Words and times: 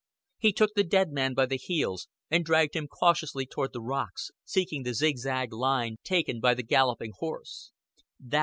He 0.39 0.51
took 0.51 0.73
the 0.73 0.83
dead 0.83 1.11
man 1.11 1.35
by 1.35 1.45
the 1.45 1.57
heels, 1.57 2.07
and 2.31 2.43
dragged 2.43 2.75
him 2.75 2.87
cautiously 2.87 3.45
toward 3.45 3.71
the 3.71 3.83
rocks 3.83 4.31
seeking 4.43 4.81
the 4.81 4.95
zigzag 4.95 5.53
line 5.53 5.97
taken 6.03 6.39
by 6.39 6.55
the 6.55 6.63
galloping 6.63 7.11
horse. 7.19 7.71